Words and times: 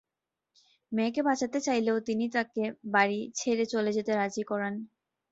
মেয়েকে 0.91 1.21
বাঁচাতে 1.23 1.59
চাইলেও 1.61 1.97
তিনি 2.07 2.25
তাকে 2.35 2.63
বাড়ি 2.93 3.19
ছেড়ে 3.35 3.65
চলে 3.73 3.91
যেতে 3.97 4.11
রাজি 4.13 4.43
করান। 4.43 4.73